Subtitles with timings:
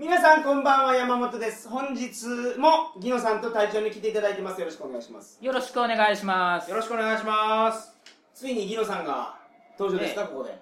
[0.00, 1.68] 皆さんこんばんは山本です。
[1.68, 2.24] 本日
[2.58, 4.58] もギノさんと隊長に来ていただいてます。
[4.58, 5.38] よろしくお願いします。
[5.44, 6.70] よろしくお願いします。
[6.70, 7.92] よろしくお願いします。
[8.32, 9.36] ついにギノさんが
[9.78, 10.26] 登場ですか、ええ。
[10.28, 10.58] ここで。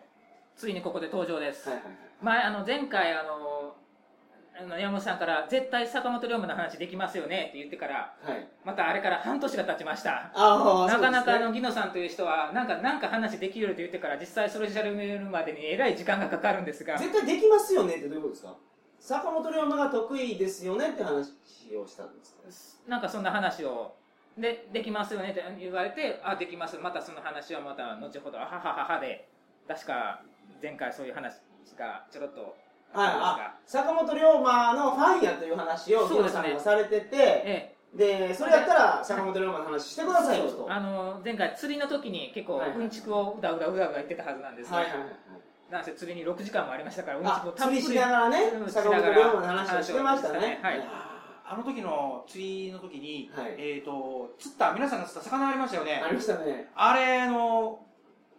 [0.56, 3.76] ついにここで登場です、はいはいはい前あの前回あの
[4.60, 8.48] あの山本さんから絶対坂本龍馬の話できますよねって言ってからはい。
[8.64, 10.32] またあれから半年が経ちました。
[10.34, 16.98] ああなかなかあのギノさんという人はなんかなんか話できると言ってから実際それ調べるまでにえらい時間がかかるんですが。
[16.98, 18.56] 絶対できますよねってどういうことですか？
[18.98, 21.32] 坂本龍馬が得意ですよねって話
[21.76, 23.94] をしたんですかなんかそんな話を
[24.36, 26.78] でできますよねって言われてあできます。
[26.78, 29.28] またその話はまた後ほどあははははで
[29.66, 30.22] 確か
[30.62, 31.34] 前回そういう話
[31.76, 32.56] がちょろっと
[32.90, 36.42] はい、ああ坂本龍馬のファンやという話をギノそうですね。
[36.42, 37.78] さんがされててええ。
[37.94, 40.66] でそれやったら坂本龍馬の話してくださいよと。
[40.70, 45.08] あの前回釣りの時に結構はいうんちくをうだうだうだうだ言ってたはずなんですが、はいはいはい
[45.70, 47.82] なんせ釣りに6時間もありましたからうんちあくをたっぷり。
[47.82, 50.60] 釣りしながらねうん坂本龍馬の話をしてましたね。
[50.62, 50.82] はい。
[51.50, 53.54] あの時の釣りの時に、はい。
[53.58, 56.02] えっ、と釣った皆さんが釣った魚ありましたよね。
[56.04, 56.70] ありましたね。
[56.74, 57.80] あれの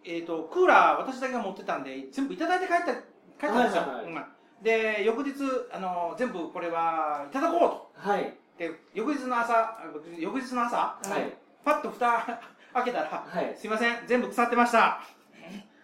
[0.04, 4.12] えっ、とクーラー私だけが持ってたんで全部いただいて帰った帰ったんですよ、はいはいはい。
[4.12, 4.24] うん。
[4.62, 5.32] で翌日
[5.72, 7.90] あの全部これはいただこうと。
[7.94, 8.34] はい。
[8.58, 9.84] で翌日の朝あ
[10.18, 11.32] 翌日の朝、はい。
[11.64, 12.40] パッと蓋
[12.74, 13.56] 開けたら、はい。
[13.56, 15.00] すいません全部腐ってました。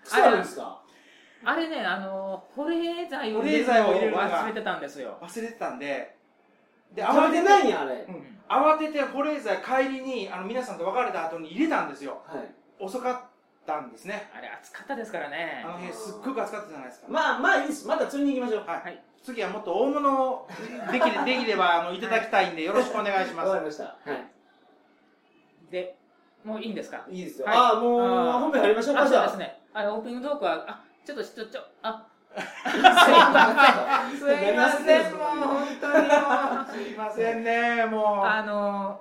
[0.04, 0.80] 腐るんですか？
[1.48, 5.16] あれねあの保冷剤を保冷剤を入れるのが忘れてたんですよ。
[5.22, 6.16] 忘れてたんで。
[6.92, 8.04] で食べてないんやあれ。
[8.08, 8.36] うん。
[8.48, 12.20] 慌てて保冷剤帰りにあの皆さんと別れた後に入れたんですよ。
[12.26, 12.84] はい。
[12.84, 13.20] 遅かっ
[13.64, 14.28] たんですね。
[14.36, 15.62] あれ暑かったですからね。
[15.64, 17.86] あの辺すっごく暑かったじゃないですか、まあまあいいです。
[17.86, 18.66] また釣りに行きましょう。
[18.66, 18.80] はい。
[18.82, 19.02] はい。
[19.22, 20.48] 次はもっと大物を
[20.90, 23.48] できれできればあのいただきたいんでよろしくお願いします。
[23.48, 23.84] わかりました。
[23.84, 23.98] は
[25.70, 25.96] で
[26.44, 27.04] もういいんですか？
[27.08, 27.46] いいいですよ。
[27.46, 27.56] はい。
[27.56, 28.00] ああもう
[28.40, 28.94] 本編入りましょう。
[28.94, 29.58] かあじゃあそうですね。
[29.74, 32.06] あのオープニングトークはあちょっとちょちょあ。
[32.36, 36.14] すいませんすいませんもう本当にも
[36.62, 36.66] う。
[36.66, 38.26] すいませんねもう。
[38.26, 39.00] あの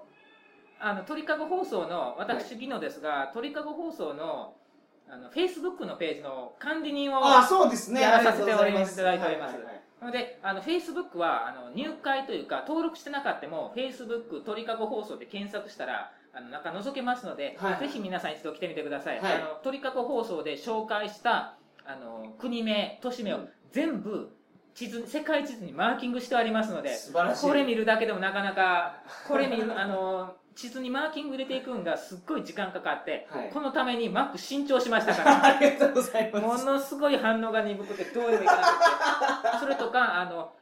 [0.80, 4.54] あの鳥かご放送の私ギノですが、鳥かご放送の
[5.10, 8.02] あのフェイスブックのページの管理人をああそうですね。
[8.02, 9.56] やらさせておりますいただいております。
[9.56, 17.82] はははいのであのフェイスブックはあの入会というか登録してなかったもフェイスブック鳥かご放送で検索したらあの中覗けますので、はいはい。
[17.82, 19.34] ぜひ皆さん一度来てみてください、はい。
[19.36, 21.56] あの鳥かご放送で紹介した
[21.86, 23.50] あの国名都市名をうん。
[23.72, 24.30] 全部
[24.74, 27.48] 地図世界地図にマーキングしてありますので素晴らしい。
[27.48, 33.50] これ見るだけでもなかなかこれ見るあの地図にマーキング入れていくんがすっごい時間かかって、はい。
[33.54, 35.46] このためにマック新調しましたから。
[35.58, 36.66] ありがとうございもます。
[36.66, 39.58] のすごい反応が鈍くてどうでもいかなくて。
[39.60, 40.54] それとかあの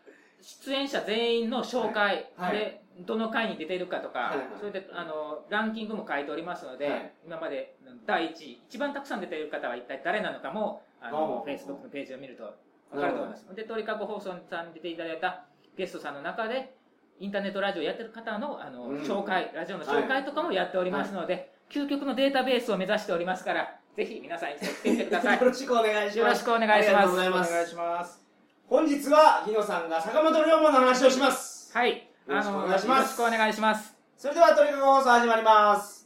[0.41, 2.57] 出演者全員の紹介、はい。
[2.57, 4.37] でどの回に出てるかとか、はい。
[4.37, 7.11] はいそれであのランキングも書いておりますので、はい。
[7.25, 7.75] 今まで
[8.05, 12.43] 第1位一番たくさん出ている方は一体誰なのかもあのフェイスブックのページを見ると
[12.91, 13.55] 分かると思います。
[13.55, 15.45] で鳥かご放送さんに出ていただいた
[15.77, 16.75] ゲストさんの中で
[17.19, 18.97] インターネットラジオやってる方のあの、うん。
[19.01, 25.39] 紹介ラジオの紹介とかもやっておりますので、究極のデータベースを目指しておりますからぜひ皆さん一度来てみてください。
[25.39, 26.17] よろしくお願いします。
[26.19, 26.87] よろしくお願いします。
[26.87, 27.51] ありがとうございます。
[27.51, 28.23] お願いします
[28.67, 31.71] 本日は日野さんが坂本龍馬の話をします。
[31.77, 31.91] はい。
[32.27, 33.19] よろしくお願いします。
[33.19, 33.93] よろしくお願いします。
[34.17, 36.02] それでは鳥かご放送始まります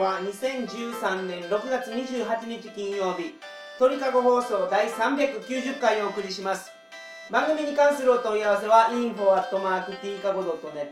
[0.00, 3.34] は2013年6月28日金曜日
[3.78, 6.70] 鳥かご放送第390回をお送りします。
[7.30, 10.90] 番組に関するお問い合わせは info.tkago.net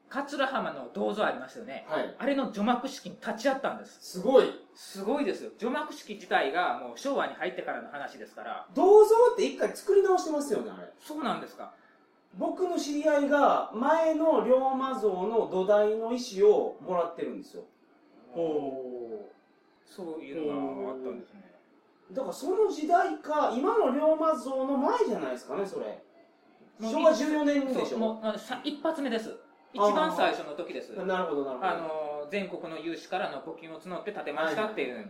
[0.10, 1.86] 桂浜の銅像ありますよね。
[1.88, 2.16] はい。
[2.20, 3.98] あれの除幕式に立ち会ったんです。
[4.02, 4.46] すごい。
[4.76, 5.52] すごいですよ。
[5.58, 8.68] 除幕式自体がもう昭和に入ってからの話ですから。
[8.76, 10.92] 銅像って一回作り直してますよねあれ。
[11.00, 11.74] そうなんですか
[12.38, 17.64] 僕の知り合いが前の龍馬像の土台の石をもらってるんですよ。
[18.36, 19.30] お
[19.86, 21.44] そういうのがあったんですね。
[22.12, 26.02] だからその時代か今の龍馬像の前じゃないですかねそれ。
[26.82, 27.98] 昭和14年でしょ。
[28.00, 29.36] もう一発目です。
[29.74, 30.94] 一番最初の時です。
[31.06, 31.70] なるほどなるほど。
[31.70, 35.08] あの全国の有志からの募金を募って建てましたっていう、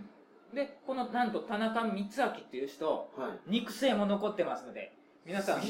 [0.54, 3.52] でこのなんと田中光明っていう人はい。
[3.52, 4.94] 肉声も残ってますので
[5.25, 5.62] 皆さん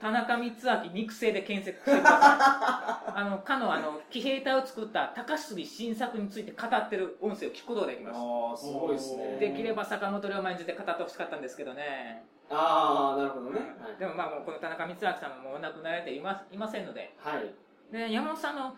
[0.00, 3.12] 田中光明肉声で検索してください。
[3.20, 8.16] あのかのあの騎兵隊を作った高杉新作について語ってる音声を聞くことができます。
[8.18, 9.36] ああすごいですね。
[9.38, 13.60] できれば坂本龍馬について語ってほしかったんですけどね、ああなるほどね。
[13.98, 17.14] でもまあもうこの田中光明さんももうお亡くなられていまいませんので。
[17.18, 17.52] はい、はい、
[17.92, 18.74] で山本さんの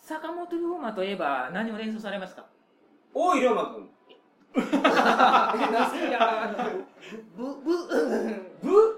[0.00, 2.46] 坂本龍馬といえば何を連想されますか？
[3.12, 3.90] 大井龍馬君。
[4.54, 4.58] い
[6.12, 6.54] やあの
[7.36, 8.91] ぶぶブブあ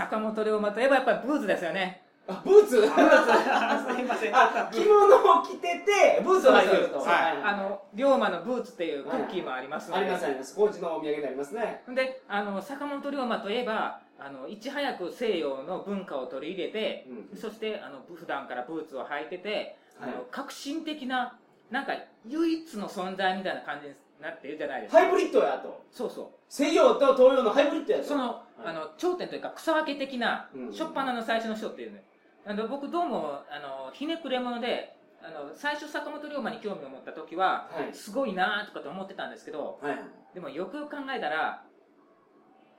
[0.00, 2.00] 坂本龍馬といえばやっぱりブーツですよね。
[2.26, 2.80] あブーツ？
[2.80, 2.88] ブーツ。
[3.94, 4.34] すいません。
[4.34, 7.00] あ着物を着ててブーツを履いてると。
[7.00, 7.38] はい。
[7.42, 10.56] あの龍馬のブーツっていうクッキーもありますので、ありますあります。
[10.56, 11.82] 高知のお土産でありますね。
[11.88, 17.38] であの坂本龍馬といえばあのいち早く西洋の文化を取り入れて、うん。
[17.38, 20.10] そしてあの普段からブーツを履いてて、はい。
[20.10, 21.36] あの革新的な
[21.70, 21.92] なんか
[22.26, 25.82] 唯一の存在みたいな感じになってるじゃないですか、ハイブリッドやと。
[25.90, 26.28] そうそう。
[26.48, 28.04] 西洋と東洋のハイブリッドやと。
[28.04, 32.04] その,、あの頂点というか草分け的な、うん初っ端の最初の人っていうね。
[32.46, 37.94] あの僕どうもあのひねくれ者であの最初坂本龍馬に興味を持った時ははい。
[37.94, 39.98] すごいなとかと思ってたんですけどはい。
[40.34, 41.64] でもよくよく考えたら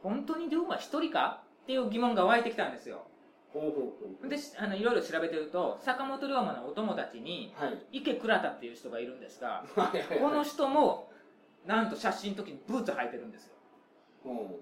[0.01, 1.43] 本当に龍馬一人か？
[1.63, 3.05] っていう疑問が湧いてきたんですよ。
[4.27, 7.99] であのいろいろ調べてると坂本龍馬のお友達にはい。
[7.99, 10.19] 池倉田っていう人がいるんですがはいはい。
[10.19, 11.11] この人も
[11.65, 13.53] なんと写真の時にブーツ履いてるんですよ。
[14.23, 14.59] ほ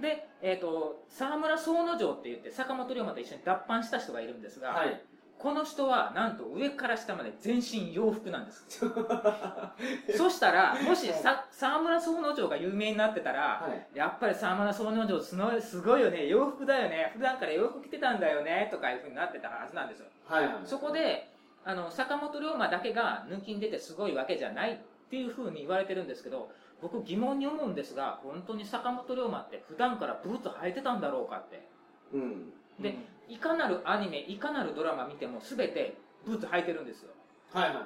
[0.00, 5.02] で、えー、と沢村宗之丞って言って坂本龍馬と一緒に脱藩した人がいるんですが、うはい。
[5.38, 8.66] この人はなんと上から下まで全身洋服なんです。
[10.16, 13.96] そしたらもしさ沢村宗之丞が有名になってたら、はい。
[13.96, 20.06] やっぱり沢村宗之丞すごいすごいよね洋服だよね普段から洋服着てたんだよねとかいうふうになってたはずなんですよ。
[20.26, 20.54] はいはい。
[20.64, 21.30] そこで
[21.64, 24.80] あの坂本龍馬だけが抜きに出てすごいわけじゃない
[25.10, 26.48] っていうふうに言われてるんですけど
[26.80, 31.66] 僕疑問に思うんですが本当に坂本龍馬って普段からブーツ履いてたんだろうかって。
[32.14, 32.52] うん。
[32.80, 32.96] で
[33.28, 37.10] いかなるアニメいかなるドラマ見ても全てブーツ履いてるんですよ。
[37.52, 37.84] はいはい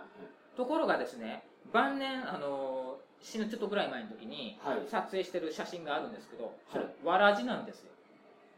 [0.55, 1.43] ところがですね
[1.73, 4.81] 晩年あの死ぬちょっとぐらい前の時にはい。
[4.87, 7.91] 撮影してる写真があるんですけどそれはいわらじなんですよ。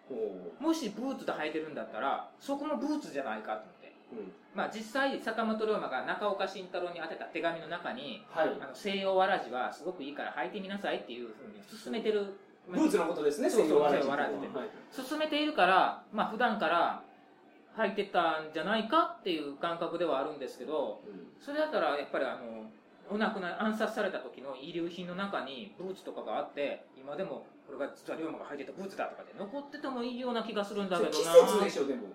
[0.09, 3.63] ほもしブーツで履いてるんだったらそこもブーツじゃないかと
[4.55, 8.49] まあ実際坂本龍馬が中岡慎太郎に宛てた手紙の中にはい。
[8.61, 12.39] あの西洋わらじはすごくいいから履いてみなさいっていうふうに勧めてる。
[12.69, 14.47] ブーツのことですね西洋わらじ西洋わらじで。
[14.49, 14.69] はい。
[14.97, 17.03] 勧めているからまあ普段から
[17.77, 21.27] 履いてたんじゃないかっていう感覚ではあるんですけどうん。
[21.45, 22.71] それだったらやっぱりあの
[23.09, 31.33] お亡くなり暗殺された時の遺留品の中にブーツとかがあって今でもこれが実は龍馬が履いてたブーツだとかで残っててもいいような気がするんだけどな。
[31.47, 32.09] 節でしょでも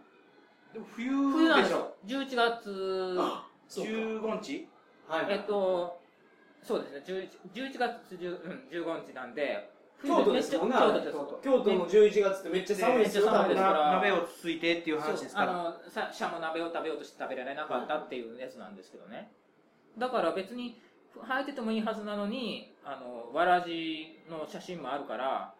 [0.73, 3.15] でも冬冬なんでしすよ11月。
[3.19, 3.91] あそうか。
[3.91, 4.67] 15日？
[5.07, 5.99] はいえっと
[6.63, 7.03] そうですね。
[7.53, 9.69] 11 11月10、うん、15日なんで
[10.03, 11.17] 京都ですもんね京都です。
[11.43, 13.73] 京都の11月ってめっちゃ寒いですよめっちゃ寒いですから。
[13.73, 15.47] な鍋をつついてっていう話ですから。
[15.47, 19.31] そうあのさシャモ鍋を食べようとして食べられなかったっていうやつなんですけどね。
[19.97, 20.79] だから別に
[21.15, 25.53] 履いててもいいはずなのにあのわらじの写真もあるから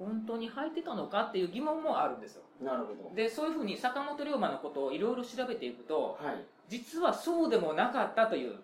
[0.00, 2.42] 本当に履いてたのかっていう疑問もあるんですよ。
[2.62, 6.44] なるほでそういうふうに坂本龍馬のことをいろいろ調べていくとどはい。
[6.68, 8.58] 実はそうでもなかったという。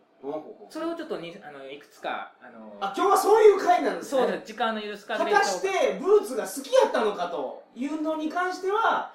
[0.70, 4.22] それをちょっとにあのいくつかあのあ今日はそういう回なんですね。
[4.22, 4.46] そうです。
[4.46, 9.12] 時間の許す果限りたしてブーツが好きやったのかというのに関しては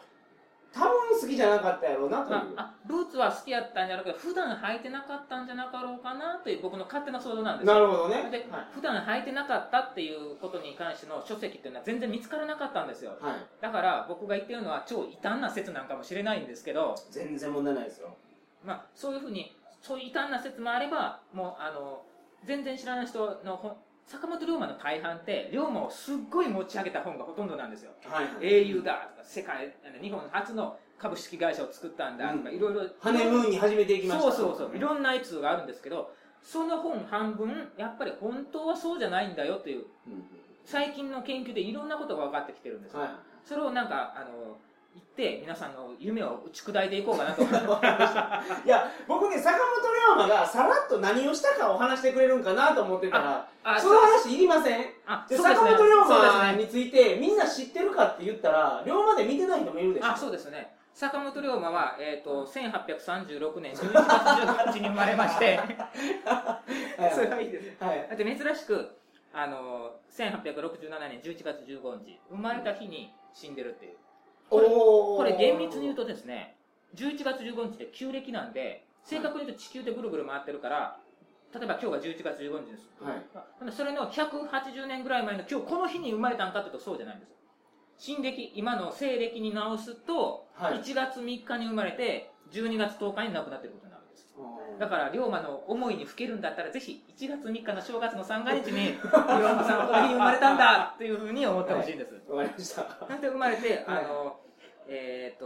[0.73, 7.73] 多分好きじゃなかったやろうなという、ああブーツは好きやったんじゃなくて普段履いてなかったんじゃなかろうかなという僕の勝手な想像なんですよ。
[7.73, 8.29] なるほどね。
[8.31, 13.17] で、は普段履いてなかったっていうことに関しての書籍っていうのは全然見つからなかったんですよ。
[13.21, 18.15] い、はい、だから僕が言ってるのは超異端な説なんかもしれないんですけど、全然問題ないですよ。
[18.63, 22.03] まあ、そういうふうにそういう異端な説もあればもうあの
[22.45, 23.75] 全然知らない人の本
[24.11, 27.91] 坂本龍馬の大半って龍馬をすっごい持ち上げた本がほとんどなんですよ。
[28.03, 28.33] はいはい。
[28.41, 32.55] 英雄だとか世界日本初の株式会社を作ったんだとか、うん。
[32.57, 32.81] いろいろ。
[32.99, 34.75] ハネムーンに始めていきましたそうそうそう。
[34.75, 36.13] いろんなエピソードがあるんですけど
[36.43, 40.23] その本半分やっぱり本当はそうじゃないんだよといううん。
[40.65, 43.09] 最近の研究でいろんなことが分かってきてるんですよ、はい。
[43.45, 44.57] それをなんかあの
[44.93, 47.41] 言って皆さんの夢を打ち砕いていこうかなと
[48.65, 54.85] いや僕ね坂本龍馬がさらっと何をしたかを話してくれるんかなと思ってたらあその話いりません？
[55.29, 60.07] 坂本龍馬についてみんな知ってるかって言ったら龍馬で見てない人もいるでしょ？
[60.07, 60.75] あそうですね。
[60.93, 65.57] 坂本龍馬は、えー、と1836年 11月15日に生まれまして。
[65.57, 66.61] は
[67.07, 67.13] い。
[67.15, 68.07] それはいいですはい。
[68.09, 68.89] だって珍しく
[69.33, 73.95] あの1867年11月15日生まれた日に死んでるっていう
[74.51, 76.57] これこれ厳密に言うとですね
[76.95, 80.99] 11月15日って旧暦なんで正確に言うと地球でぐるぐる回ってるから
[81.53, 83.71] 例えば今日が11月15日です、はい。
[83.71, 87.29] それの180年ぐらい前の今日この日に生まれたんかっていうとそうじゃないんです。
[87.29, 87.35] よ
[87.97, 90.79] 新暦今の西暦に直すとはい。
[90.79, 93.73] 1月3日に生まれて12月10日に亡くなってる
[94.79, 103.05] だから龍馬の思いにふけるんだったらぜひ1月3日の正月の三が日に 龍馬さんはこの日に生まれたんだっていうふうに思ってほしいんです、わかりました。
[103.07, 103.83] なんで生まれて、はい。
[103.87, 104.39] あの、
[104.87, 105.45] えっ、と、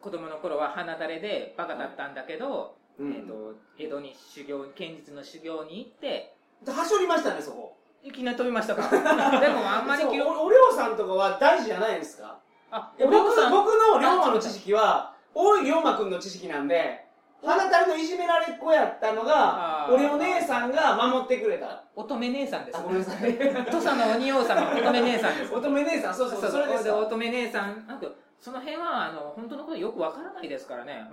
[0.00, 3.12] 子供の頃は鼻だれでバカだったんだけど、うん。
[3.12, 6.34] えっ、と、江戸に修行、剣術の修行に行って、
[6.66, 7.76] はしょりましたねそこ。
[8.02, 8.88] いきなり飛びましたか？
[9.40, 12.38] でもあんまり記録、おおりょうさんとかは大事じゃないですか？
[12.70, 17.05] あ、僕僕の龍馬の知識は大井龍馬くんの知識なんで
[17.44, 21.84] 鼻たれのいじめられっ子やったのが俺お姉さんが守ってくれた。
[21.94, 22.78] 乙女姉さんです。
[22.78, 22.82] あ。
[22.82, 23.32] ごめんなさい
[23.70, 25.54] 土佐の鬼王様、乙女姉さんです。
[25.54, 28.06] 乙女姉さんそうそうそれですでわ乙女姉さん、なんか、
[28.40, 31.08] その辺は、あの、本当のことよくわからないですからね。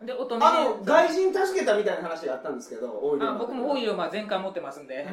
[0.00, 0.06] うん。
[0.06, 4.96] で、乙女あの姉外人助けたみたいな話があったんですけど大井龍馬あ僕も大井龍馬全巻持ってますんで。
[4.96, 5.04] はい。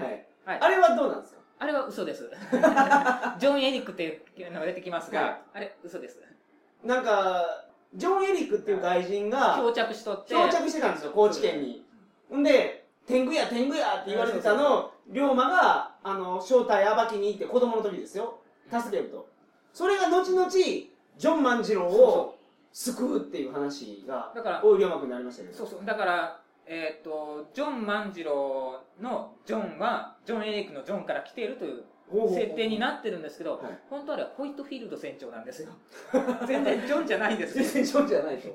[0.45, 0.59] はい。
[0.61, 1.39] あれはどうなんですか？
[1.59, 2.29] あれは嘘です。
[3.39, 5.41] ジョン・エリックっていうのが出てきますが、はい。
[5.55, 6.21] あれ嘘です。
[6.83, 7.65] なんか
[7.95, 11.85] ジョン・エリックっていう外人が漂着しとって、漂着してたんですよ高知県に。
[12.35, 12.43] ん。
[12.43, 18.39] で天狗や天狗やって言われてたのを龍馬があの正体暴きに行って子供の時ですよ。
[18.69, 19.27] 助けると。
[19.73, 22.37] それが後々ジョン万次郎を
[22.73, 25.57] 救うっていう話がだから、大井龍馬君になりましたけど。
[25.57, 31.85] そうそう、だから、えっ、と、ジョン万次郎のジョンは、ジョン・エリックのジョンから来ているという
[32.29, 33.77] 設定になってるんですけど、はい。
[33.89, 35.69] 本当はホイットフィールド船長なんですよ。
[36.47, 37.57] 全然ジョンじゃないんです。
[37.57, 37.63] よ。
[37.63, 38.47] 全然ジョンじゃないと。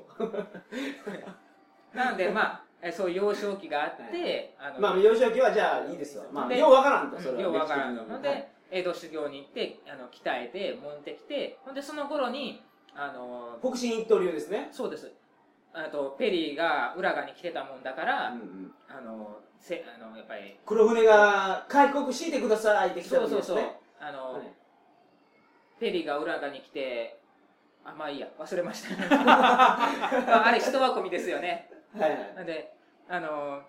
[1.93, 7.41] なので、まあ、えそういう幼少期があって、あのまあ幼少期はじゃあいいですわまあでようわからんとそれは。
[7.41, 7.95] ようわからん。
[7.95, 12.63] ので、江戸修行に行ってあの鍛えて戻ってきてほんでその頃に
[12.95, 14.69] あの北進一刀流ですね。
[14.71, 15.11] そうです。
[15.73, 18.33] あとペリーが浦賀に来てたもんだから、
[18.89, 20.59] あのせあのやっぱり。
[20.65, 23.57] 黒船が開国していてくださいって来たそうそうそう。
[23.57, 24.43] 時ですねあの、はい
[25.79, 27.19] ペリーが浦賀に来て
[27.83, 28.95] あまあいいや忘れました。
[30.37, 31.69] ああれ人は込みですよね。
[31.97, 32.35] はいはい。
[32.35, 32.73] なんで
[33.09, 33.61] あの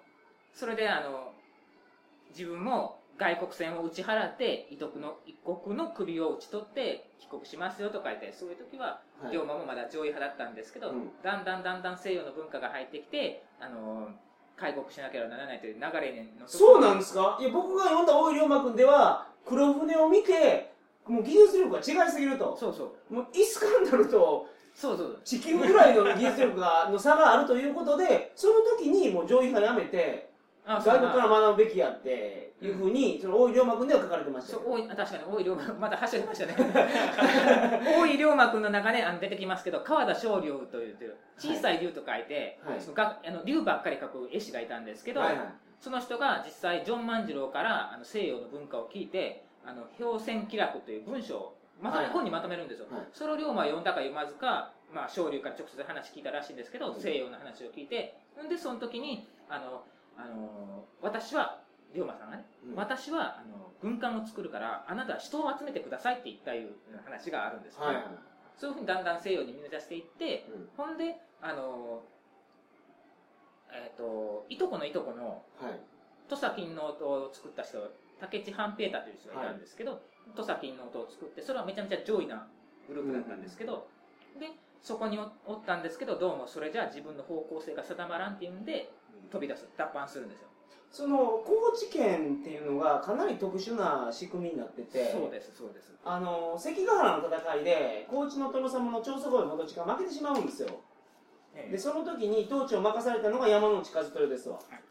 [0.52, 1.32] それであの
[2.28, 9.32] 自分も外国船を打ち払って異国の一国の首を打ち取って帰国しますよと書いてそういう時ははい。
[9.32, 11.22] 龍馬もまだ上位派だったんですけど、うん。
[11.22, 14.08] だんだんだんだん西洋の文化が入ってきてあの
[14.56, 17.38] 開国しなければならないという流れのそうなんでですか？
[17.40, 20.72] いや僕が読んだ大井龍馬君では黒船を見て
[21.06, 22.56] もう技術力が違いすぎると。
[22.58, 23.14] そうそう。
[23.14, 25.20] もうイスカンダルとそうそう。
[25.24, 30.30] 地球ぐらいの技術力がの差があるということでその時にもう上位派やめて
[30.66, 36.54] あそう外国から学ぶべきやっていうふうにその大井龍馬君では書かれてましたよそう大井あ確かに大井龍馬また走りましたね。
[37.98, 42.80] 大井龍馬君の中であの出てきますけど川田昇龍という小さい龍と書いて、はい。
[42.80, 45.46] そのがあの龍ばっかり描く絵師がいたんですけど、はいはい。
[45.80, 52.12] その人が実際ジョン万次郎からあの西洋の文化を聞いて「あの氷泉気楽」という文章をまとめ、はい。
[52.12, 53.02] 本にまとめるんですよ、はい。
[53.12, 57.00] それを龍馬は読んだか読まずか、まあ、昇龍から直接話聞いたらしいんですけど、うん。
[57.00, 59.84] 西洋の話を聞いてんでその時にあの、
[60.16, 61.62] あの私は
[61.94, 62.74] 龍馬さんがね、うん。
[62.74, 66.72] 私はあの軍艦を作るからあなたは人を集めてくださいって言ったいう
[67.04, 67.96] 話があるんですよね、はい。
[67.96, 68.04] はい
[68.56, 70.68] そういうふうにだんだん西洋に見出していって、うん。
[70.76, 72.04] ほんであの
[73.72, 75.80] えっ、といとこのいとこのはい。
[76.28, 77.78] 土佐金の音を作った人
[78.20, 80.00] 竹地半平太という人がいたんですけど、
[80.34, 82.46] 土佐金の音を作ってそれはめちゃめちゃ上位な
[82.88, 83.88] グループだったんですけど、
[84.38, 84.50] で
[84.84, 88.92] そこにおおったんですけどどうもそれじゃあ自分の方向性が定まらんっていうんで
[89.32, 90.48] 飛び出す脱藩するんですよ。
[90.90, 95.90] その高知県っていうのがかなり特殊な仕組みになっててそうですそうです。
[96.04, 100.68] あの関ヶ原の戦いで高知の殿様の長宗我部元親が負けてしまうんですよ。
[101.54, 101.72] ええ。
[101.72, 104.56] でその時に統治を任されたのが山内和豊ですわ。
[104.56, 104.82] はい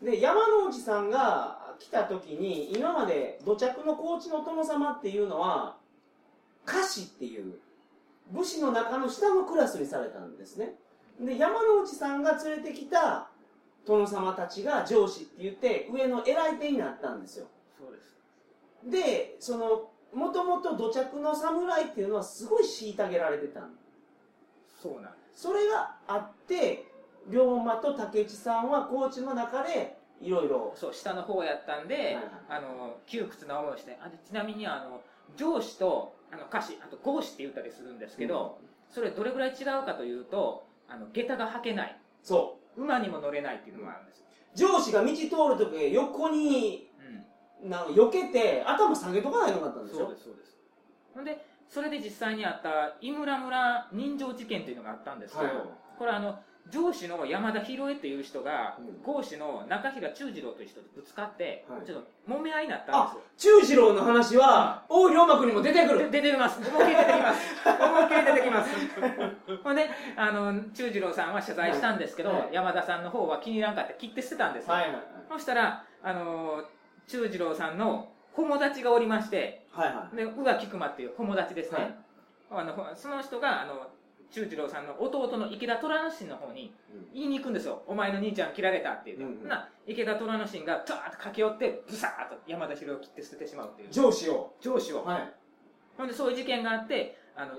[0.00, 0.04] す。
[0.04, 5.76] で山内さんが来た時に今まで土着の高知の殿様っていうのは
[6.66, 7.60] 歌詞っていう
[8.30, 10.74] 武士の中の下のクラスにされたんですね。
[11.20, 13.28] で山之内さんが連れてきた
[13.86, 17.46] 殿様たちが上司って言って上の偉い手になったんですよ。
[17.78, 18.16] そうです。
[18.90, 23.74] でそのもともと土着の侍っていうのはすごい虐げられてたん
[24.82, 25.42] そうなんです。
[25.42, 26.86] それがあって
[27.28, 32.16] 龍馬と竹内さんは高知の中でいろいろそう下の方やったんで、はい。
[32.48, 35.00] あの窮屈な思いをしてあでちなみにあの
[35.36, 38.58] 上司とあの歌詞あと合詞って言ったりするんですけど、
[38.90, 41.96] それどれぐらい違うかというとあの下駄が履けない。
[42.22, 46.88] そ馬にも乗れないっていうのがあるんです、う上司が道通る時横に
[47.62, 47.70] うん。
[47.70, 50.56] なんか避けて頭下げとかないのかったんでしょそうですそうです。
[51.14, 55.56] ほんでそれで実際にあった井村村人情事件っていうのがあったんですけど、はい。
[55.98, 56.38] これあの
[56.70, 59.02] 上司の山田博恵っていう人がうん。
[59.02, 61.86] 合司の中平忠次郎という人とぶつかって、はい。
[61.86, 63.60] ちょっと揉め合いになったんですよ。
[63.60, 66.10] 忠次郎の話は大井龍馬君にも出てくる。
[66.10, 66.60] で出てきます。
[66.60, 67.40] 思いっきり出てきます。
[67.66, 68.70] 思いっきり出てきます。
[69.62, 72.48] ほんであの忠次郎さんは謝罪したんですけど、はい。
[72.52, 76.62] 山田さんの方は気に入らんかって切って捨てたんですよ、はいはいそしたらあの
[77.08, 80.16] 忠次郎さんの友達がおりましてはいはい。
[80.16, 81.96] で宇賀菊間っていう友達ですね、
[82.50, 82.62] はい。
[82.62, 83.88] あのその人があの
[84.30, 86.74] 忠次郎さんの弟の池田虎之進の方に
[87.14, 89.48] 言いに行くんですよ「お前の兄ちゃん切られた」って言って、うんうん。
[89.48, 93.90] な池田虎之進がダーッと駆け寄ってブサーッと山田博を切って捨ててしまうっていう。
[93.90, 94.54] 上司を。
[94.60, 95.32] 上司を、はい。
[95.96, 97.58] ほんでそういう事件があってあの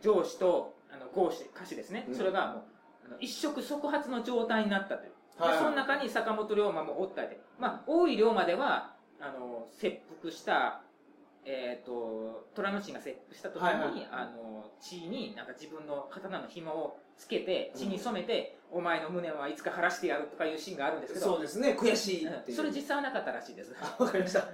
[0.00, 2.14] 上司とあの合司歌詞ですね、うん。
[2.14, 2.62] それがもう
[3.06, 5.52] あの一触即発の状態になったという、はい。
[5.52, 10.82] でその中に坂本龍馬もおったりで、まあ、大井龍馬ではあの切腹した、
[11.46, 13.90] えー、と虎之進が切腹した時に、はいはい。
[13.90, 21.76] はいあの血になんか自分の刀の紐をつけて血に染めて、お前の無念はいつか晴らしてやるとかいうシーンがあるんですけどそうですね。
[21.78, 22.56] 悔しいっていう。
[22.56, 23.72] それ実際はなかったらしいです。
[23.98, 24.40] わかりました。
[24.40, 24.46] だ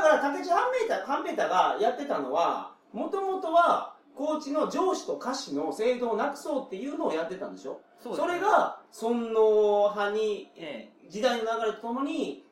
[0.00, 7.80] から竹内半メーター半メーターがやってたのはもともとは高知の上司と下司の制度をなくそうっていうのをやってたんでしょ？
[8.02, 11.08] そそれ、が尊皇派にええ。
[11.08, 12.44] 時代の流れとともに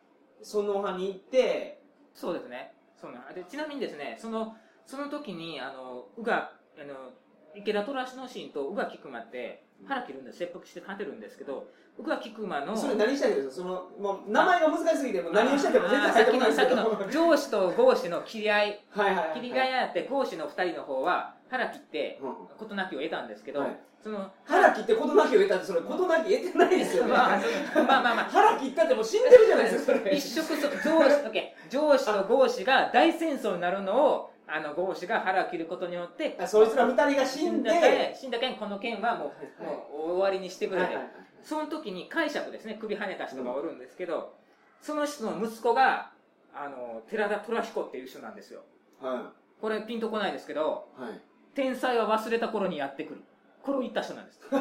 [0.42, 1.82] 尊皇派に行って
[2.14, 2.72] そうですね。
[3.00, 7.12] そうなんでちなみにですね、そのその時にあの宇賀あの
[7.54, 11.66] 池田虎之進と宇賀菊間って腹切るんで切腹して勝てるんですけど、
[11.98, 13.54] 宇賀菊馬のそれ何したいんですか？
[13.56, 19.34] そのもう名前が難しすぎてもう何をしてても全然あ入ってこないんですけどのさっきの 上司と合司の切り合い、はいはいはい。
[19.34, 22.34] 切り替えあって合司の二人の方は腹切ってうん。
[22.58, 23.76] 事なきを得たんですけど、はい。
[24.02, 27.10] その腹切って事なきを得たってそれ事なき得てないですよね。
[27.12, 30.14] まあまあまあまあ腹切ったってもう死んでるじゃないですかそれ。
[30.14, 39.26] 一色そ上司上司と合司が大戦争になるのをあの合司が腹を切ることによってあそいつら二人が死んで死んだけ死んこの件はも
[39.60, 40.96] う,、はいもう終わりにしてくれて、
[41.42, 44.34] その時に解釈ですね首跳ねた人がおるんですけど、
[44.80, 46.10] その人の息子が
[46.54, 48.62] あの寺田虎彦っていう人なんですよ。
[49.00, 51.20] はこれピンとこないですけどいはい。
[51.54, 53.20] 天才は忘れた頃にやってくる。
[53.62, 54.40] これを言った人なんです。
[54.48, 54.60] すごい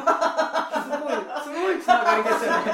[1.50, 2.72] ごいつながりですよね。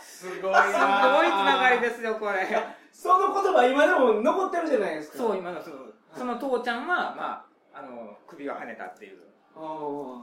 [0.00, 2.46] すごいすごいつながりですよこれ。
[2.92, 5.18] その言葉今でも残ってるじゃないですか。
[5.18, 5.76] そう今のその
[6.16, 9.18] その父ちゃんは、まあ、あの首が跳ねたっていう、
[9.56, 10.22] あ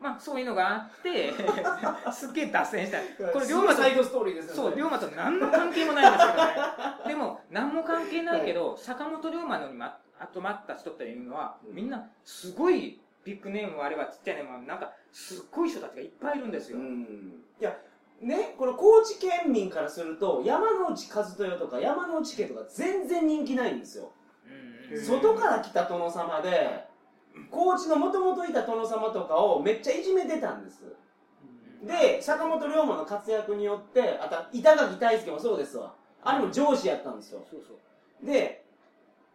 [0.00, 1.32] まあそういうのがあって
[2.12, 2.98] すっげえ脱線した。
[3.32, 4.70] これ龍馬とサイドストーリーですよね。
[4.70, 6.54] そう龍馬と何の関係もないんですけどね
[7.06, 9.98] でも何も関係ないけど、坂本龍馬のにま
[10.32, 11.74] 集まった人っていうのは、うん。
[11.74, 17.44] みんなすごいビッグネームもあればちっちゃいネームもなんかすっごい人たちがいっぱいいるんですよ、うん。
[17.60, 17.76] いや
[18.20, 24.12] ねこれ高知県民からすると山之内和豊とか山之内家とか全然人気ないんですよ
[24.98, 26.84] 外から来た殿様で
[27.50, 30.82] 高知のもともといた殿様とかをめっちゃいじめてたんです。
[31.86, 35.94] で坂本龍馬の活躍によってあと板垣大輔もそうですわ。
[36.22, 37.40] あれも上司やったんですよ。
[38.22, 38.64] で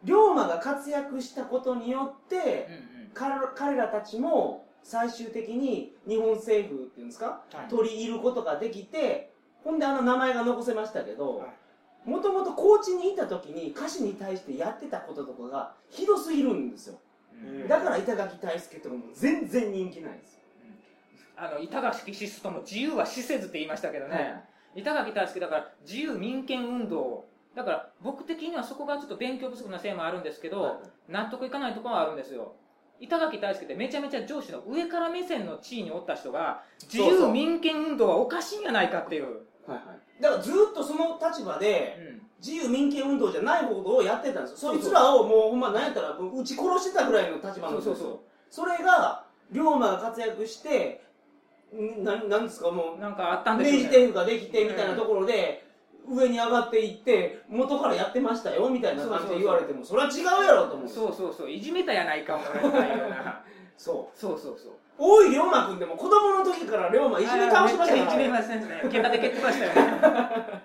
[0.04, 2.68] 龍馬が活躍したことによって
[3.14, 7.42] 彼彼らたちも最終的に日本政府っていうんですか？
[7.52, 7.68] はい。
[7.68, 9.32] 取り入ることができて
[9.64, 11.48] ほんであの名前が残せましたけどはい
[12.06, 16.98] もともと高知にいた時に歌詞に対してやってたこととかがひどすぎるんですよ。
[17.34, 17.68] うん。
[17.68, 20.38] だから板垣大輔とかも全然人気ないです
[21.36, 24.20] あの板垣シストも自由は死せずって言いましたけどね、は
[24.76, 24.80] い。
[24.80, 31.12] 板垣大輔だから自由民権運動だから僕的にはそこがちょっと勉強不足なせいもあるんですけど、はい。
[31.12, 32.54] 納得いかないところはあるんですよ。
[33.00, 39.24] 板垣大輔ってめちゃめちゃ上司の上から目線の地位におった人が自由民権運動はおかしいんやないかっていう、
[39.66, 42.26] はいはいだからずっとその立場でうん。
[42.38, 44.56] 自由民権運動じゃない報道をやってたんですよ。
[44.58, 47.94] そいつらをもうほんま何やったら撃ち殺してたぐらいの立場なんですよ。
[47.94, 48.18] そうそう
[48.50, 51.02] それが龍馬が活躍して
[51.74, 53.84] んなんなんですかもうなんかあったん明でしょうね。
[53.84, 55.64] 治政府ができてみたいなところで、
[56.08, 61.50] 上に上がっていって元からやってましたよみたいな感じで言われてもそれは違うやろと思うそうそうそう。
[61.50, 63.42] いじめたやないかお前らいうような。
[63.76, 64.18] そう。
[64.18, 68.80] そうそうそう大井龍馬君でも子供の時から龍馬いじめ倒しましためっちゃいじめましたね。
[68.84, 70.62] 喧嘩で蹴ってましたよね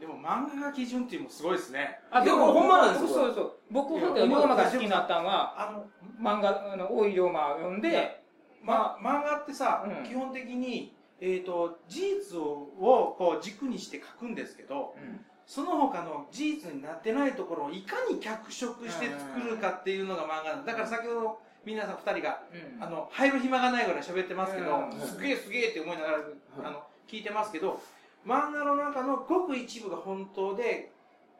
[0.00, 2.00] でも漫画が基準っていうのもすごいですね。
[2.10, 5.86] あでもほんまなんですよそうそう僕本当に龍馬が好きになったのはあの
[6.20, 8.20] 漫画あの大井龍馬を読んで
[8.62, 10.06] ま、漫画ってさ、うん。
[10.06, 15.20] 基本的に、えー、と事実をこう軸にして書くんですけどうん。
[15.46, 20.72] その他の事実になってないところをいかに脚色して作るかっていうのが漫画なんだ。
[20.72, 22.82] だから先ほど皆さん2人がうん。
[22.82, 25.00] あの入る暇がないぐらい喋ってますけど、うん。
[25.06, 26.18] すげえすげえって思いながら、
[26.64, 27.80] あの聞いてますけど
[28.26, 30.92] 漫画の中のごく一部が本当で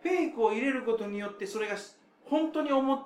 [0.03, 2.99] フェイクを入れることによってそれがし本当に思っ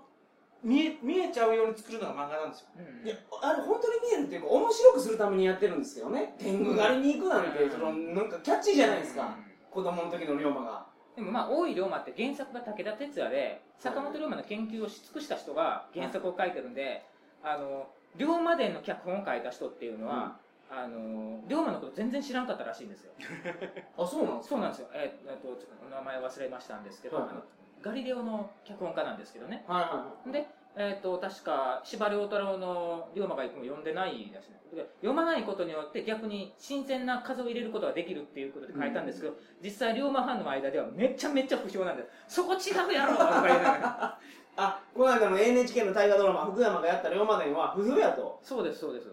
[0.64, 2.66] 見え見えちゃうように作るのが漫画なんですよ。
[2.79, 3.07] うん。
[3.07, 6.35] いやあれ本当に見えるっていうか面白くするためにやってるんですよね。
[6.38, 7.70] 天狗狩りに行くなんて、うん。
[7.70, 9.37] そのなんかキャッチーじゃないですか、
[9.70, 10.84] 子供の時の龍馬が
[11.16, 17.05] でもまあ大井龍馬って原作が武田鉄矢で坂本龍馬の研究をし尽くした人が原作を書いてるんで、
[17.42, 20.37] あの龍馬伝の脚本を書いた人っていうのは、
[20.70, 23.12] あの龍馬のこと全然知らんかったらしいんですよ。
[23.96, 24.88] あそうなんですそうなんですよ。
[24.92, 27.42] えーえっとちょっと名前忘れましたんですけど、はいあの
[27.83, 29.62] ガリレオの脚本家なんですけどね。
[29.68, 30.33] はいはい。
[30.33, 34.56] で、えっと確か司馬遼太郎の龍馬が行くも読んでないですね。
[34.74, 42.37] で読まないことによって逆に新鮮な風を入れることができるっていうことで書いたんですけど、実際龍馬ファンの間ではめちゃめちゃ不評なんです。
[42.37, 44.18] そこ違うやろとか言いながら。
[44.56, 49.08] あこの間の NHK の大河ドラマ福山がやった龍馬伝は不風やと、そうですそうです、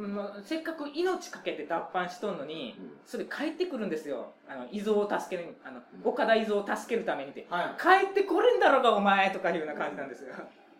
[0.00, 4.32] もうせっかく命かけて脱藩しとんのにそれ帰ってくるんですよ。
[4.48, 7.46] あの伊蔵を助けるあの岡田伊蔵を助けるためにって。
[7.50, 8.04] はい。
[8.06, 10.34] 帰ってこれんだろうがお前とかいうような感じなんですよ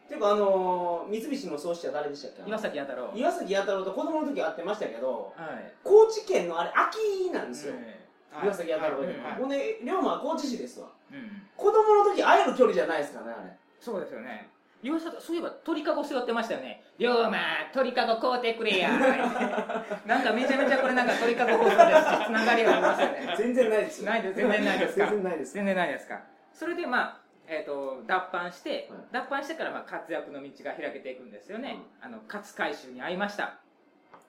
[0.07, 2.49] っていうかあのー三菱の創始者誰でしたっけ？
[2.49, 3.11] 岩崎弥太郎。
[3.15, 5.73] 岩崎弥太郎と子供の時会ってましたけどはい。
[5.83, 8.07] 高知県のあれ秋なんですよ、え
[8.43, 10.89] 岩崎弥太郎が、はいはいほんで龍馬は高知市ですわ。
[11.13, 11.43] えうん。
[11.57, 13.51] 子供の時会える距離じゃないですかねあれ。
[13.81, 14.49] そうですよね。
[14.83, 16.85] 岩崎そういえば鳥かご背負ってましたよね。
[16.99, 17.33] 龍馬、
[17.75, 18.91] 鳥かご買うてくれや。
[20.07, 23.35] なんかめちゃめちゃこれなんか鳥かご放送ですし、つながりがありますよね。
[23.37, 24.11] 全然ないですよ。
[24.11, 25.07] ないです、全然ないですか。
[25.07, 25.55] 全然ないです。
[25.55, 26.21] 全然ないですか。
[26.53, 27.17] それでまあ、
[27.49, 31.79] えっ、と、脱藩して、はい脱藩してからまあ活躍の道が開けていくんですよね。
[32.01, 33.59] あの、勝海舟に会いました。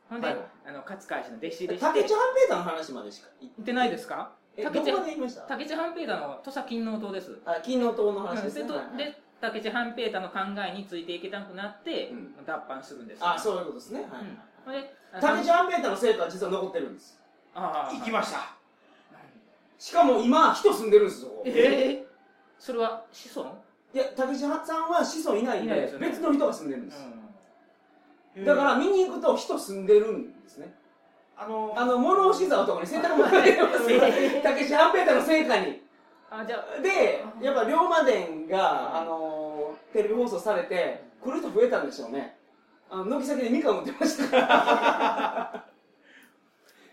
[0.09, 1.79] ほんで、はいあの、勝海舟の弟子入りして。
[1.79, 4.31] 竹内半平太の話までしか言ってないですか？
[4.55, 5.41] え竹内どこまで言いました？
[5.43, 7.37] 竹地半平太の土佐勤王党です。
[7.45, 8.97] あ金の塔の話ですね、でとはいはい。
[8.97, 12.45] で竹地半平太の考えについていけなくなって、うん。
[12.45, 14.01] 脱藩するんですよあそういうことですね、
[14.65, 15.21] はいうん。
[15.21, 17.19] 竹内半平太の成果は実は残ってるんです。
[17.53, 18.55] あ行きました。
[19.77, 21.43] しかも今人住んでるんですよそこ。
[21.45, 22.06] ええ
[22.59, 23.49] それは子孫、
[23.93, 24.51] いや竹内さん
[24.89, 25.99] は子孫いないんでいないでね。
[25.99, 27.05] 別の人が住んでるんです、
[28.35, 30.73] へーだから見に行くと人住んでるんですね。
[31.37, 35.81] あのあの物干し竿とかに洗濯物入れますえ竹内半平太の成果に。
[36.31, 36.81] あじゃあ。
[36.81, 42.37] でやっぱ龍馬伝が、あのーテレビ放送されて来る人増えたんでしょうね。
[42.89, 44.29] あの軒先でみかん売ってました。
[44.29, 44.37] か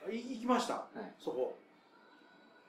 [0.07, 0.79] らい行きました、い。
[1.19, 1.59] そこ。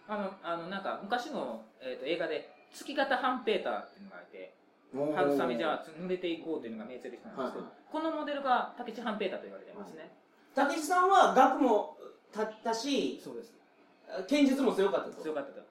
[0.08, 4.56] あのあのなんか昔の、えー、と映画で月形半平太っていうのがいて
[5.16, 10.12] 春雨じゃあ濡れていこうというのが名セリフなんですけど、はいこのモデルが竹地半平太と言われてますね、
[10.54, 11.96] 竹内さんは学も
[12.34, 13.54] 立ったしそうです。
[14.28, 15.22] 剣術も強かったと。
[15.22, 15.62] 強かったと。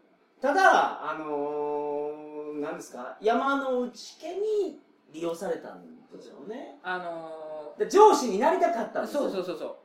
[0.40, 4.80] ただあのー、なんですか山の内家に
[5.12, 5.82] 利用されたん
[6.16, 6.78] ですよね。
[6.82, 9.22] あので上司になりたかったんーですよ。
[9.24, 9.76] そうそうそうそう。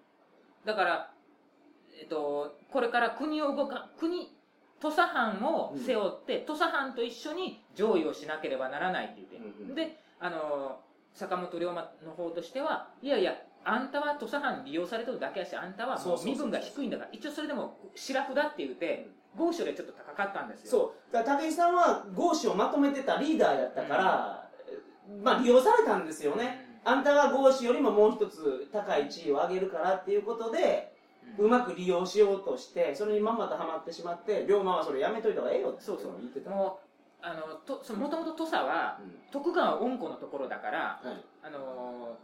[0.65, 1.12] だから
[2.00, 4.34] えっとこれから国を動か国
[4.82, 9.76] 土佐藩を背負って、土佐藩と一緒に上位をしなければならないって言って、うんうん。
[9.76, 10.80] であの
[11.13, 13.34] 坂本龍馬の方としてはいやいや
[13.65, 20.72] あんたは土佐藩に利用されてるだけやしあんたはもう身分が低いんだから一応それでも白札って言って豪商でちょっと高かったんですよ。
[20.72, 21.13] そう。
[21.13, 24.50] だから武井さんは合子をまとめてたリーダーやったから、
[25.24, 30.88] まあ利用されたんですよね、あんたが合子よりももう一つ高い地位を上げるからっていうことで
[31.38, 36.12] うまく利用しようとしてそれにまんまとハマってしまって龍馬はそれやめといた方がええよってそうそう。
[36.20, 36.50] 言ってた。
[36.50, 36.80] も
[37.22, 39.12] うあのとそもともと土佐はうん。
[39.32, 41.24] 徳川恩子のところだからはい。
[41.44, 42.18] あの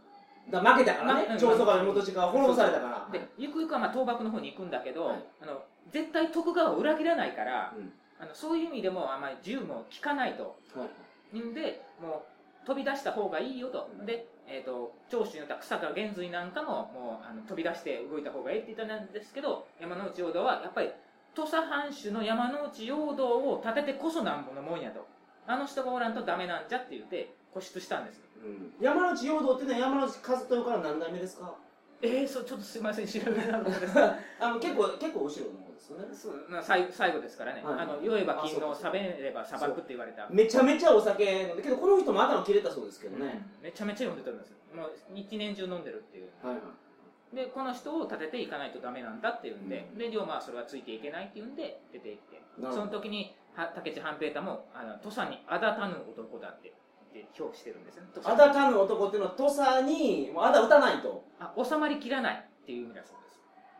[0.50, 3.18] だから負けたからねま長宗我部元親は滅ぼされたから。
[3.18, 5.24] でゆくゆくはまあ倒幕の方に行くんだけど、はい。
[5.42, 7.92] あの絶対徳川を裏切らないから、うん。
[8.18, 10.58] あのそういう意味でもあんまり銃も効かないと。
[10.74, 10.86] は
[11.32, 11.38] い。
[11.38, 12.24] んでも
[12.64, 14.06] う飛び出した方がいいよと、うん。
[14.06, 20.90] で、えー、と長州によっては草川玄瑞なんかももうあの飛び出して動いた方がいいって言ったんですけど山之内陽道はやっぱり
[21.34, 25.06] 土佐藩主の山之内陽道を立ててこそなんぼのもんやと。
[25.48, 28.20] あの人がおらんとダメなんじゃって言って固執したんです。
[28.42, 28.72] うん。
[28.80, 31.54] 山内陽道っていうのは山内和豊から何代目ですか？
[32.02, 33.94] えー、そうちょっとすいません調べなかったです。
[34.40, 36.04] あの結構結構後ろの方ですよね。
[36.12, 37.80] そうな最最後ですからね、はい。
[37.80, 44.56] あの酔えば金の食べれば砂漠って言われた、めちゃめちゃお酒飲んでけどこの人も頭切れたそうですけどね、めちゃめちゃ読んでたんですよ。
[44.74, 46.28] もう一年中飲んでるっていう。
[46.42, 46.64] はいはい。
[47.34, 49.98] でこの人を立てていかないとダメなんだっていうんで、うん。
[49.98, 52.42] で龍馬はそれはついていけないっていうんで出て行って。
[52.72, 56.72] その時には武智半平太もあの土佐にあだたぬ男だって言
[57.22, 58.10] って評してるんですよね。
[58.24, 61.24] あだたぬ男っていうのは土佐にあだ打たないと。
[61.38, 63.16] あ収まりきらないっていう意味だそう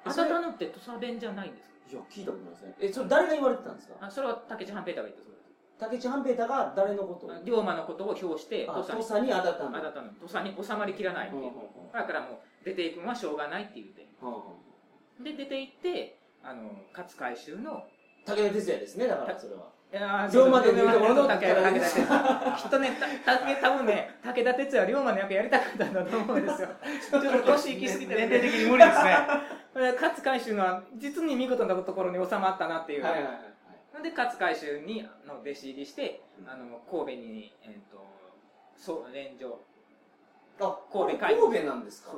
[0.04, 0.20] です。
[0.20, 2.74] あだたぬって土佐弁じゃないんですいや聞いたことないですね。
[2.80, 3.94] えそれ誰が言われてたんですか？
[4.00, 5.46] あそれは武智半平太が言ったそうです。
[5.78, 9.76] 竹内半平太が誰のこと龍馬のことを評してあ土佐にあだたぬ。
[9.76, 10.10] あだたぬ。
[10.20, 11.42] 土佐に収まりきらないっていう。
[11.42, 13.86] ほうほうほだからもう出ていくのはしょうがないって言う
[14.20, 14.56] ほうほ
[15.20, 15.24] う。
[15.24, 17.84] で出て行ってあの勝海舟の
[18.26, 19.70] 武田鉄矢ですねだからそれは
[20.32, 22.90] 龍馬で言うところの武田武田鉄矢きっとね
[23.24, 26.68] た武多分ね武田鉄矢は龍馬の役やりたかったんだと思うんですよ。
[27.10, 29.16] ちょっと年いきすぎて年齢的に無理ですね。
[30.00, 33.32] 勝海舟のは実に見事なところに収まったなっていう、はいはいはい
[34.02, 36.50] で勝海舟にの弟子入りしてうん。
[36.50, 38.04] あの神戸に、えー、と
[38.76, 39.58] 総連所
[40.60, 42.12] あ神戸神戸なんですか？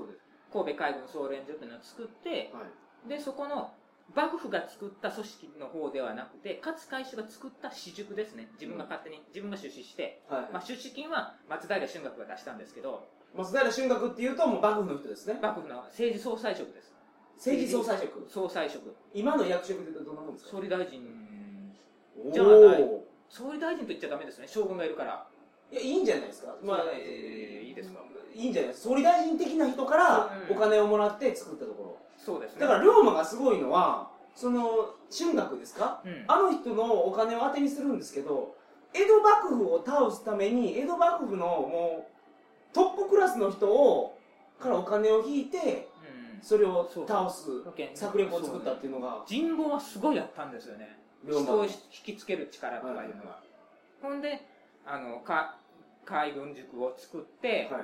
[0.53, 2.63] 神戸海軍総連所っていうのを作っては
[3.07, 3.09] い。
[3.09, 3.73] でそこの
[4.15, 8.49] 幕府が作った組織の方ではなくて勝海舟が作った私塾ですね。
[8.55, 13.07] 自分が勝手に自分が出資して、はいまあ、出資金は松平春岳が出したんですけど。
[13.37, 15.39] 松平春岳っていうともう幕府の人ですね。
[15.41, 16.95] 幕府の政治総裁職です。
[17.37, 18.27] 政治総裁職。
[18.31, 18.97] 総裁職。
[19.13, 20.53] 今の役職でどんなもんですか？
[20.53, 21.03] 総理大臣。
[22.33, 22.85] じゃあない。
[23.29, 24.49] 総理大臣と言っちゃダメですね。
[24.49, 25.27] 将軍がいるから。
[25.71, 26.57] いやいいんじゃないですか？
[26.63, 28.01] まあえーいいですか。
[28.35, 28.85] いいんじゃないです。
[28.85, 30.57] か総理大臣的な人からうん。
[30.57, 31.88] お金をもらって作ったとこ
[32.25, 32.61] そうですね。
[32.61, 36.03] ろだから龍馬がすごいのはその春岳ですか？
[36.05, 36.25] うん。
[36.27, 38.55] あの人のお金を当てにするんですけど
[38.93, 44.19] 江戸幕府を倒すために江戸幕府のもうトップクラスの人を
[44.61, 45.89] からお金を引いて
[46.39, 46.43] うん。
[46.43, 47.49] それを倒す
[47.95, 49.25] 策略を作ったっていうのが。
[49.27, 50.99] 人望はすごいあったんですよね。
[51.27, 51.71] 人を引
[52.05, 53.41] きつける力とかいうのは、
[54.01, 54.41] ほんで
[54.87, 55.57] あのか
[56.05, 57.83] 海軍塾を作って、はい。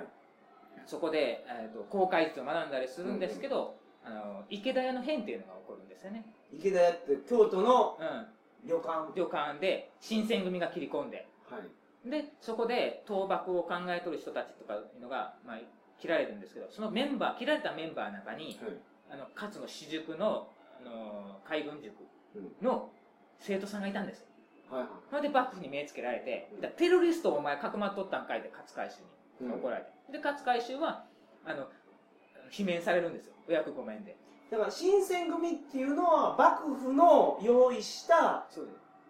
[0.87, 8.27] そこで、えー、と航海術を学んだりするんですけど、あの池田屋の変っていうのが起こるんですよね、池田屋って京都のうん、
[8.69, 9.13] 旅館。
[9.15, 11.27] 旅館で新選組が切り込んで。
[11.51, 12.11] はい。
[12.11, 15.59] でそこで倒幕を考えとる人たちとかいうのが、まあ、
[15.99, 18.77] 切られるんですけどそのメンバー切られたメンバーの中にはい。
[19.11, 20.49] あの勝の私塾の
[20.81, 21.95] あの海軍塾
[22.61, 22.91] の
[23.39, 24.27] 生徒さんがいたんですよ。
[24.71, 24.91] はいはい。
[25.09, 29.05] それで幕府に目つけられて、テロリストをお前かくまっとったんかいで勝海舟
[29.47, 31.05] に怒られて、で勝海舟は
[31.45, 31.69] あの
[32.55, 33.35] 罷免されるんですよ。
[33.49, 34.17] お役御免で。
[34.51, 38.47] だから新選組っていうのは幕府の用意した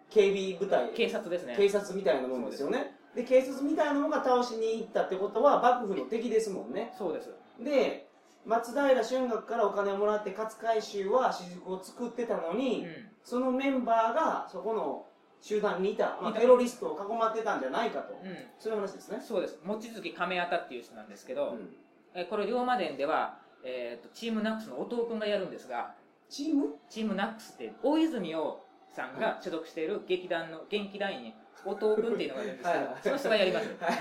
[0.09, 0.89] 警備部隊。
[0.95, 1.55] 警察ですね。
[1.55, 2.95] 警察みたいなもんですよね。
[3.15, 6.93] で警察みたいなのが倒しに行ったってことは幕府の敵ですもんね。
[6.97, 7.29] そうです。
[7.63, 8.07] で
[8.45, 13.07] 松平春岳からお金をもらって勝海舟は私塾を作ってたのに、うん。
[13.23, 15.05] そのメンバーがそこの
[15.41, 18.35] 集団にいた、まあ、テロリストを囲まってたんじゃないかと、うん。
[18.59, 19.59] そういう話ですね、そうです。
[19.63, 21.75] 望月亀屋っていう人なんですけど、うん
[22.15, 25.93] えこれ龍馬伝では、えー、とチームナックスの後藤君がやるんですが
[26.29, 26.75] チーム？
[26.89, 28.59] チームナックスって大泉洋
[28.95, 33.67] さんが所属している劇団の元気団員に後藤君っていうのがいるんですけどその人がやります。
[33.67, 33.97] はい。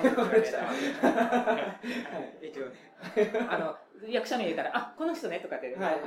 [3.49, 3.77] あの
[4.09, 5.77] 役者名入れたら「あこの人ね」とかって、はい。
[5.77, 5.93] はい。
[5.93, 5.99] は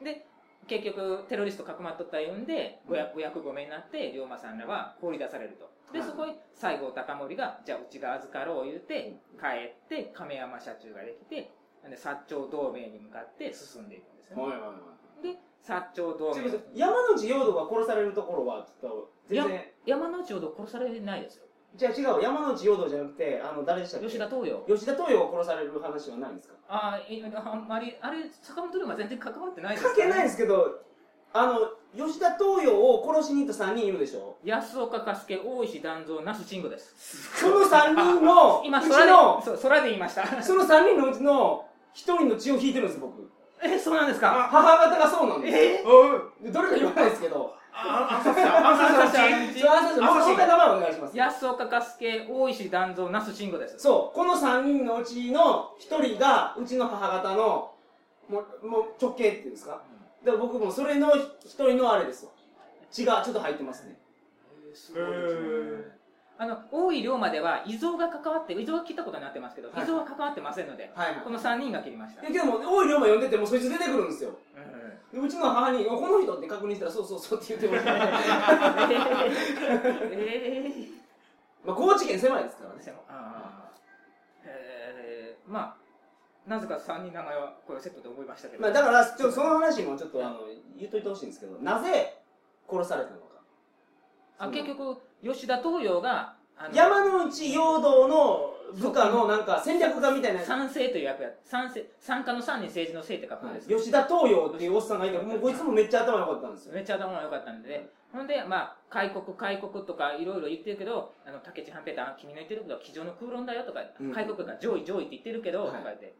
[0.00, 0.04] い。
[0.04, 0.27] で
[0.68, 5.70] 結局テロリストかくまっとったいうんでお役お役御免になって龍馬さんらは放り出されると。
[5.92, 11.50] ではいそこに西郷隆盛が「じゃあうちが預かろう」言うて帰って亀山社中ができて
[11.82, 14.42] で薩長同盟に向かって進んでいくんですよね。
[14.42, 16.42] はいはいはいで薩長同盟。
[16.74, 19.72] 山内陽道が殺されるところはちょっと全然。
[19.86, 24.06] 山之内ほど殺されないですよじゃあ違う山内陽道じゃなくてあの誰でしたっけ？
[24.06, 24.64] 吉田東洋。
[24.66, 26.54] 吉田東洋が殺される話はないんですか？
[26.68, 30.80] あーいあんまりあれ坂本龍馬全然関わってないです関係ないですすけど
[31.32, 34.36] あの吉田東洋を殺しに行った3人いるでしょ？
[34.44, 37.38] 安岡加助大石団蔵那須慎吾です。
[37.38, 40.42] その3人のうち今空でのそう空で言いました。
[40.42, 43.30] その3人のうちの1人の血を引いてるんです僕。
[43.62, 44.48] えそうなんですか？
[44.50, 47.54] 母方がそうなんですえおいでどれか言わないですけど。
[47.67, 57.72] あ暗殺者暗殺者のうちそうあそうそうもうもう一回名前お願いします安岡加助大石団蔵那須慎吾ですそうこの3人のうちの1人がうちの母方の
[58.28, 59.80] もうもう直系っていうんですか
[60.24, 62.32] だから僕もそれの1人のあれですわ
[62.90, 63.96] 血がちょっと入ってますね
[66.40, 74.77] あの大井龍馬では伊蔵が関わって伊蔵が切ったことになってますけど、はい伊蔵は関わってませんのではいはいこの3人が切りましたいやけども大井龍馬読んでてもそいつ出てくるんですようん
[75.12, 77.94] でうちの母に「おこの人」って確認したら「そうそうそう」って言ってました
[80.12, 80.98] えー。
[81.64, 82.94] まあ高知県狭いですからね。
[83.08, 85.76] あーえーまあ
[86.48, 90.40] なぜか3人名前はこれセットで覚えましたけど、まあ、だからちょっとその話もちょっとあの
[90.78, 92.22] 言っといてほしいんですけどなぜ
[92.70, 93.24] 殺されたのか。
[94.38, 96.37] あ結局吉田東洋が
[96.72, 103.70] 山の内陽道の部下のなんか戦略家みたいな、参政という役や参政参加の3に政治の政って書くんです。
[103.70, 106.74] よ、吉田東洋っていうおっさんがいてもうこいつもめっちゃ頭良かったんですよ。
[106.74, 114.12] めっちゃ頭が良かったんで、ほんで、まあ、開国、開国とかいろいろ言ってるけど、あの、竹内半平太、君の言ってることは机上の空論だよとか、うん。
[114.12, 115.68] 開国が上位上位って言ってるけど、はい。
[115.68, 116.14] とか言って、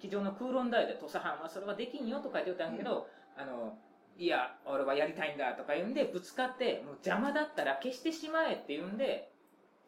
[0.00, 3.76] 机上の空論だよで、土佐藩はそれはできんよとか言ってたんだけど、あの、
[4.16, 9.30] いや、俺はやりたいんだとか言うんで、ぶつかって、もう邪魔だったら消してしまえって言うんで、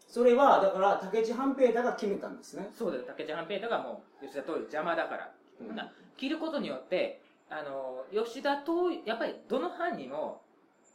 [0.09, 5.31] それはだから竹内半平太が決めたんですねそうだよ、竹内半平太がもう、吉田東洋邪魔だから。
[5.59, 10.42] ほん切ることによって、あの、吉田東やっぱりどの班にも、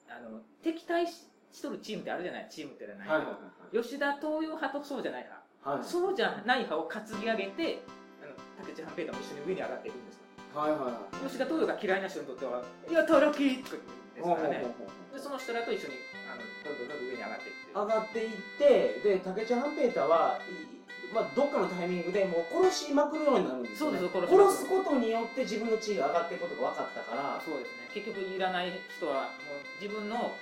[0.10, 3.36] あの、敵対ししとるチームってあるじゃない、チームってじゃない、はいはいはい
[3.73, 5.41] 吉田東洋派とそうじゃない派。
[5.63, 7.82] はいはいそうじゃない派を担ぎ上げて、
[8.21, 10.23] あの、竹内半平太も一緒に上に上がっていくんですよ。
[10.54, 13.78] はいはいはい吉田東洋が嫌いな人にとっては、いや、たらきとか
[14.17, 14.65] 言うんですからね。
[15.13, 15.93] で、その人らと一緒に、
[16.34, 16.78] あの、どん。
[16.78, 17.74] どんどんどん上に上がっていって。
[17.74, 20.74] 上がっていってで竹内半平太はい
[21.13, 27.41] まあ、どっかのタイミングでもう殺しまくるようになるんですよ、ね、そうです殺すことによって自分の地位が上がっていくことが分かったから。
[27.46, 27.86] そうですね。
[27.93, 30.34] 結局いらない人はもう自分の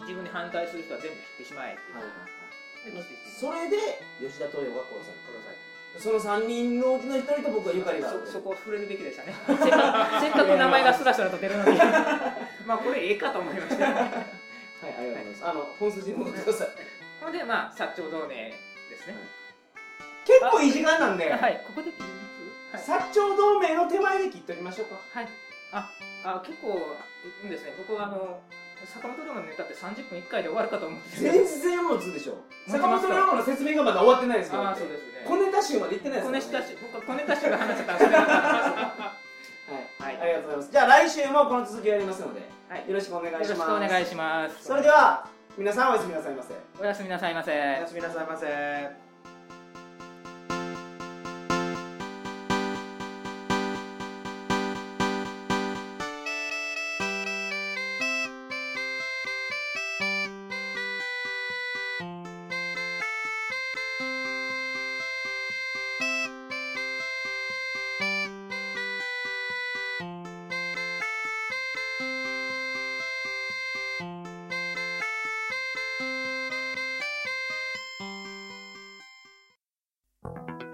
[0.00, 2.40] 自分に反対する人は全部切ってしまえっていう、はい
[3.38, 3.76] それで
[4.18, 11.78] 吉田東洋が殺され殺されたその3人のうちの1人と僕はゆかりがそそこを触れるべきでしたねせっかくせっかく名前がスラスラと出るのに
[12.66, 14.39] まあこれええかと思いました
[14.80, 16.68] はいありがとうございます、あの本筋に戻ってください。
[17.20, 18.56] ほんでまあ薩長同盟で
[18.96, 19.14] すね。
[20.26, 21.62] 結構いい時間なんで、はい。
[21.66, 22.08] ここで切り
[22.72, 22.90] ます？
[22.90, 23.00] はい。
[23.00, 24.96] 薩長同盟の手前で切っておきましょうか。
[25.12, 25.28] はい。
[25.72, 25.90] あ
[26.24, 26.96] あ結構
[27.42, 27.74] いいんですね。
[27.78, 28.40] 僕はあの
[28.86, 31.32] 坂本龍馬のネタって30分1回で終わるかと思うんですけど。
[31.34, 31.44] 全
[31.76, 32.38] 然持つでしょ。
[32.66, 39.12] 坂本龍馬の説明がまだ終わってないですよああそうですね小ネタ集まで行ってないです小よネタ集僕は小ネタ集が話せたらそれが
[39.74, 40.72] はい、はいありがとうございます。
[40.72, 42.88] じゃあ来週もこの続きをやりますので、はい。
[42.88, 43.48] よろしくお願いします。
[43.50, 44.64] よろしくお願いします。
[44.64, 45.26] それでは
[45.58, 46.54] 皆さんおやすみなさいませ。
[46.80, 47.52] おやすみなさいませ。
[47.52, 49.09] おやすみなさいませ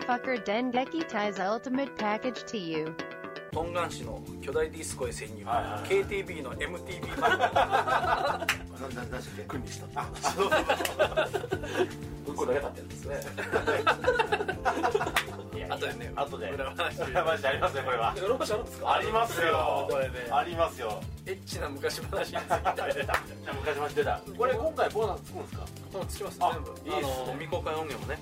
[0.06, 2.94] Fucker Dengeki Tai's ultimate package to you.
[3.52, 8.46] トンガン市の巨大ディスコへ潜入、KTB の MTV なな
[9.10, 10.50] なんし君にしたあそう
[12.28, 13.20] うんこだけ立ってるんですね。
[15.68, 16.12] あとでね。
[16.14, 16.50] 後で。
[16.50, 17.00] 裏話。
[17.10, 18.14] 裏話ありますねこれは。
[18.14, 18.92] 裏話あるんですか？
[18.94, 19.86] ありますよ。
[19.90, 20.14] これね。
[20.30, 21.00] ありますよ。
[21.24, 23.14] エッチな昔話についてじゃ
[23.48, 24.20] あ昔話出た。
[24.36, 25.64] これ今回ボーナスつくんですか？
[26.08, 26.70] つきますあ全部。
[26.70, 27.22] いいっすね。
[27.24, 28.18] あの未公開音源もね